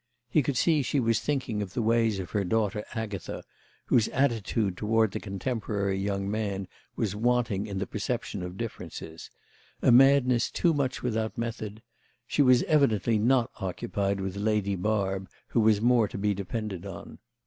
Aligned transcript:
He 0.31 0.41
could 0.41 0.57
see 0.57 0.81
she 0.81 0.99
was 0.99 1.19
thinking 1.19 1.61
of 1.61 1.75
the 1.75 1.81
ways 1.83 2.17
of 2.17 2.31
her 2.31 2.43
daughter 2.43 2.83
Agatha, 2.95 3.43
whose 3.85 4.07
attitude 4.07 4.75
toward 4.75 5.11
the 5.11 5.19
contemporary 5.19 5.99
young 5.99 6.27
man 6.27 6.67
was 6.95 7.15
wanting 7.15 7.67
in 7.67 7.77
the 7.77 7.85
perception 7.85 8.41
of 8.41 8.57
differences—a 8.57 9.91
madness 9.91 10.49
too 10.49 10.73
much 10.73 11.03
without 11.03 11.37
method; 11.37 11.83
she 12.25 12.41
was 12.41 12.63
evidently 12.63 13.19
not 13.19 13.51
occupied 13.59 14.19
with 14.21 14.37
Lady 14.37 14.75
Barb, 14.75 15.29
who 15.49 15.59
was 15.59 15.81
more 15.81 16.07
to 16.07 16.17
be 16.17 16.33
depended 16.33 16.83
on. 16.83 17.19